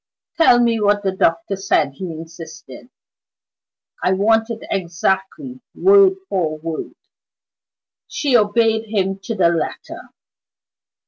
"Tell 0.37 0.59
me 0.59 0.81
what 0.81 1.03
the 1.03 1.11
doctor 1.11 1.55
said," 1.55 1.91
he 1.97 2.05
insisted; 2.11 2.89
"I 4.03 4.13
want 4.13 4.49
it 4.49 4.65
exactly, 4.71 5.61
word 5.75 6.13
for 6.27 6.57
word." 6.57 6.95
She 8.07 8.35
obeyed 8.35 8.85
him 8.87 9.19
to 9.19 9.35
the 9.35 9.49
letter. 9.49 10.01